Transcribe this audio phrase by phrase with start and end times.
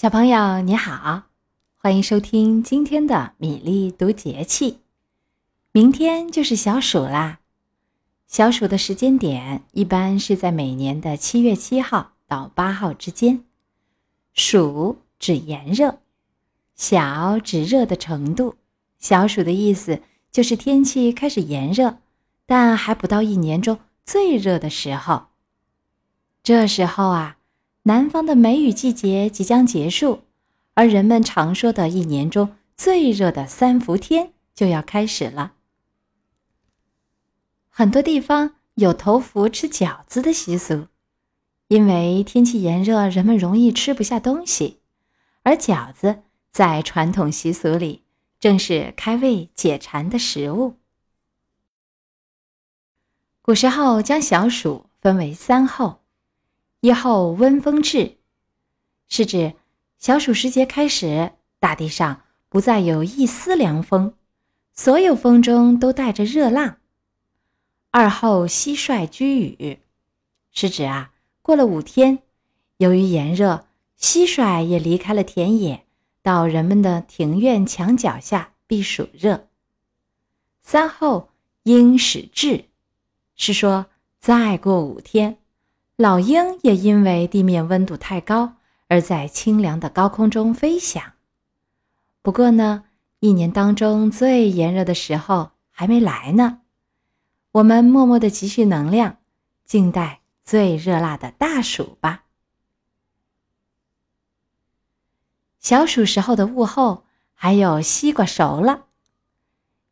[0.00, 1.24] 小朋友你好，
[1.76, 4.78] 欢迎收听今天的米粒读节气。
[5.72, 7.40] 明天就是小暑啦，
[8.26, 13.44] 小暑的时间点一般是在每年的七月七号到八号之间。
[14.32, 15.98] 暑指炎热，
[16.74, 18.54] 小指热的程度。
[18.98, 20.00] 小暑的意思
[20.32, 21.98] 就是天气开始炎热，
[22.46, 25.26] 但还不到一年中最热的时候。
[26.42, 27.36] 这时候啊。
[27.84, 30.24] 南方的梅雨季节即将结束，
[30.74, 35.54] 而人们常说的一年中最热的三伏天就要开始了。
[37.68, 40.88] 很多地方有头伏吃饺子的习俗，
[41.68, 44.80] 因为天气炎热，人们容易吃不下东西，
[45.42, 48.04] 而饺子在传统习俗里
[48.38, 50.74] 正是开胃解馋的食物。
[53.40, 55.99] 古时候将小暑分为三候。
[56.80, 58.16] 一后温风至，
[59.06, 59.52] 是指
[59.98, 64.14] 小暑时节开始，大地上不再有一丝凉风，
[64.72, 66.78] 所有风中都带着热浪。
[67.90, 69.80] 二后蟋蟀居雨，
[70.52, 72.20] 是指啊，过了五天，
[72.78, 73.66] 由于炎热，
[73.98, 75.84] 蟋蟀也离开了田野，
[76.22, 79.48] 到人们的庭院墙角下避暑热。
[80.62, 81.28] 三后
[81.64, 82.64] 鹰始至，
[83.36, 83.84] 是说
[84.18, 85.36] 再过五天。
[86.00, 88.54] 老鹰也因为地面温度太高，
[88.88, 91.12] 而在清凉的高空中飞翔。
[92.22, 92.84] 不过呢，
[93.18, 96.62] 一年当中最炎热的时候还没来呢。
[97.52, 99.18] 我们默默的积蓄能量，
[99.66, 102.24] 静待最热辣的大暑吧。
[105.58, 108.86] 小暑时候的午后，还有西瓜熟了，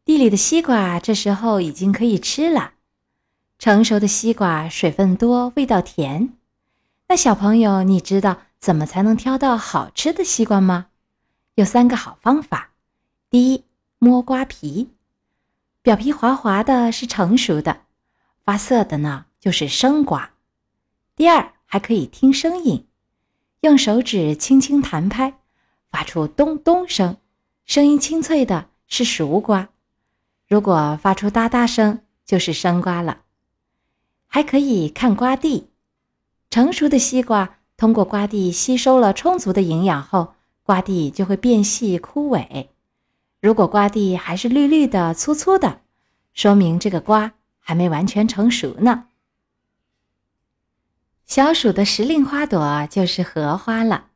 [0.07, 2.77] 地里的西瓜这时候已经可以吃了。
[3.59, 6.33] 成熟的西瓜水分多，味道甜。
[7.09, 10.87] 那小朋友，你知道怎么才能挑到好吃的西瓜吗？
[11.57, 12.71] 有三个好方法：
[13.29, 13.65] 第一，
[13.99, 14.91] 摸瓜皮，
[15.83, 17.81] 表皮滑滑的是成熟的，
[18.45, 20.31] 发涩的呢就是生瓜；
[21.17, 22.87] 第二，还可以听声音，
[23.63, 25.35] 用手指轻轻弹拍，
[25.91, 27.17] 发出咚咚声，
[27.65, 29.67] 声音清脆的是熟瓜；
[30.47, 33.23] 如果发出哒哒声，就是生瓜了。
[34.29, 35.69] 还可以看瓜蒂，
[36.51, 42.69] 成熟的西瓜通过瓜蒂吸收了充足的营养后，瓜蒂就会变细枯萎。
[43.41, 45.81] 如果瓜蒂还是绿绿的、粗粗的，
[46.35, 49.07] 说明这个瓜还没完全成熟呢。
[51.25, 54.07] 小暑的时令花朵就是荷花了。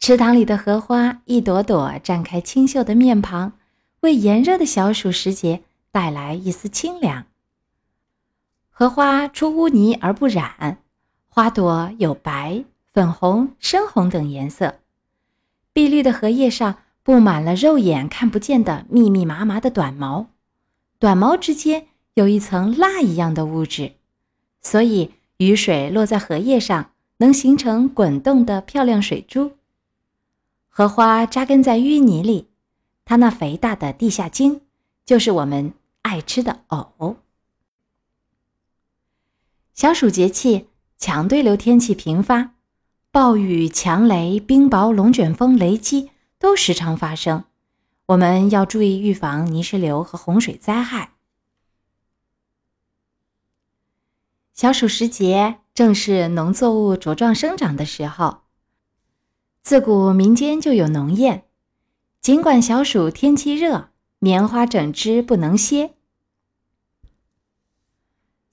[0.00, 3.52] 池塘里的荷花一朵朵绽开清秀的面庞，
[4.00, 7.27] 为炎热的小暑时节带来一丝清凉。
[8.78, 10.78] 荷花出污泥而不染，
[11.26, 14.78] 花朵有白、粉红、深红等颜色。
[15.72, 20.28] 碧绿的荷叶上布满了肉眼看不见的密密麻麻的短毛，
[21.00, 23.94] 短毛之间有一层蜡一样的物质，
[24.60, 29.50] 所以雨水落在荷叶上能形成滚动的漂亮水珠。
[30.68, 32.46] 荷花扎根在淤泥里，
[33.04, 34.60] 它那肥大的地下茎
[35.04, 37.16] 就是我们爱吃的藕。
[39.78, 40.66] 小暑节气，
[40.96, 42.54] 强对流天气频发，
[43.12, 47.44] 暴雨、强雷、冰雹、龙卷风、雷击都时常发生。
[48.06, 51.12] 我们要注意预防泥石流和洪水灾害。
[54.52, 58.38] 小暑时节正是农作物茁壮生长的时候，
[59.62, 61.42] 自古民间就有农谚：
[62.20, 65.94] 尽管小暑天气热，棉花整枝不能歇。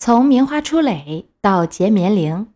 [0.05, 2.53] 从棉花出蕾到结棉铃，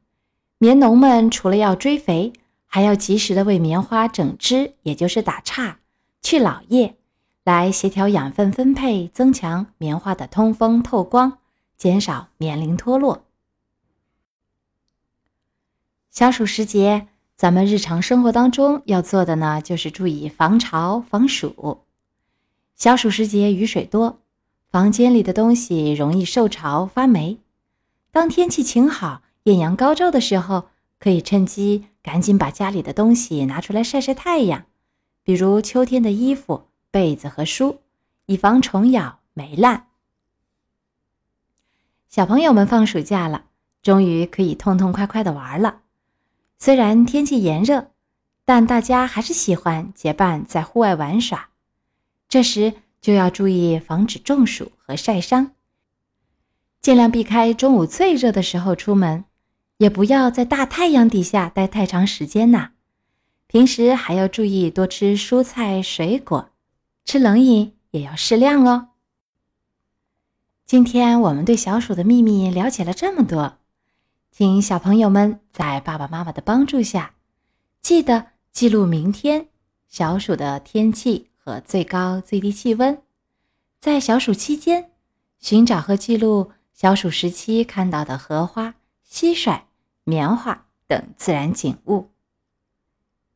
[0.59, 2.31] 棉农们除了要追肥，
[2.67, 5.77] 还要及时的为棉花整枝，也就是打杈、
[6.21, 6.95] 去老叶，
[7.43, 11.39] 来协调养分分配，增强棉花的通风透光，
[11.75, 13.25] 减少棉铃脱落。
[16.11, 21.79] 小暑时节，咱们日常生活当中要做的呢，就是注意防潮防暑。
[22.75, 24.18] 小暑时节雨水多。
[24.71, 27.39] 房间里的东西容易受潮发霉。
[28.11, 30.67] 当天气晴好、艳阳高照的时候，
[30.99, 34.65] 可以趁机赶紧把家里的东西拿出来晒晒太阳，
[35.23, 37.79] 比如秋天的衣服、被子和书，
[38.27, 39.87] 以防虫咬霉烂。
[42.07, 43.45] 小朋友们放暑假了，
[43.81, 45.81] 终于可以痛痛快快的玩了。
[46.59, 47.89] 虽然天气炎热，
[48.45, 51.49] 但大家还是喜欢结伴在户外玩耍。
[52.27, 55.51] 这时，就要注意防止中暑和晒伤，
[56.81, 59.25] 尽量避开中午最热的时候出门，
[59.77, 62.71] 也不要在大太阳底下待太长时间呐。
[63.47, 66.51] 平时还要注意多吃蔬菜水果，
[67.05, 68.89] 吃冷饮也要适量哦。
[70.65, 73.57] 今天我们对小鼠的秘密了解了这么多，
[74.31, 77.15] 请小朋友们在爸爸妈妈的帮助下，
[77.81, 79.47] 记得记录明天
[79.87, 81.28] 小鼠的天气
[81.61, 83.01] 最高最低气温，
[83.79, 84.91] 在小暑期间
[85.39, 88.75] 寻找和记录小暑时期看到的荷花、
[89.09, 89.61] 蟋蟀、
[90.03, 92.09] 棉花等自然景物。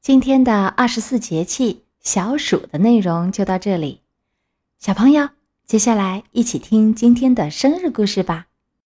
[0.01, 4.01] 今天的二十四节气小暑的内容就到这里，
[4.77, 5.30] 小朋友，
[5.66, 8.48] 接下来一起听今天的生日故事吧。